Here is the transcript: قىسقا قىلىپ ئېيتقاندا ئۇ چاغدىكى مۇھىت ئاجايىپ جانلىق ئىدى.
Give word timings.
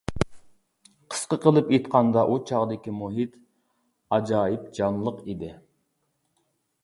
قىسقا 1.15 1.37
قىلىپ 1.41 1.67
ئېيتقاندا 1.73 2.23
ئۇ 2.31 2.37
چاغدىكى 2.51 2.93
مۇھىت 3.01 3.37
ئاجايىپ 4.17 4.63
جانلىق 4.79 5.23
ئىدى. 5.33 5.53